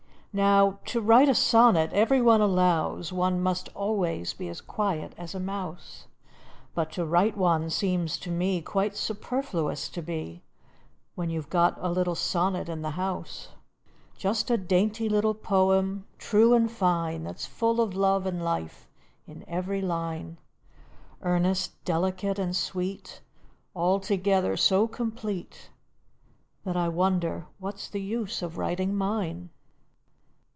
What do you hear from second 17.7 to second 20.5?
of love and life in every line,